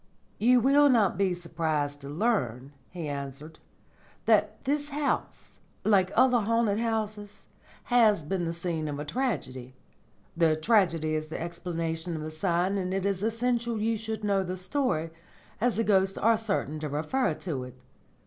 [0.39, 3.59] "You will not be surprised to learn," he answered,
[4.25, 7.45] "that this house, like other haunted houses,
[7.83, 9.75] has been the scene of a tragedy.
[10.35, 14.41] The tragedy is the explanation of the sign, and it is essential you should know
[14.43, 15.11] the story,
[15.61, 17.79] as the ghosts are certain to refer to it.